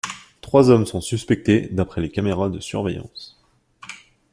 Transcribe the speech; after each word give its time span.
Trois 0.41 0.71
hommes 0.71 0.87
sont 0.87 0.99
suspectés 0.99 1.67
d'après 1.71 2.01
les 2.01 2.09
caméras 2.09 2.49
de 2.49 2.59
surveillance. 2.59 3.39